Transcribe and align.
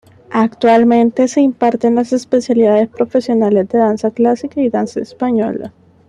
Actualmente 0.33 1.27
se 1.27 1.41
imparten 1.41 1.93
las 1.93 2.11
especialidades 2.11 2.89
profesionales 2.89 3.69
de 3.69 3.77
Danza 3.77 4.09
Clásica 4.09 4.59
y 4.59 4.67
Danza 4.67 4.99
Española. 4.99 5.73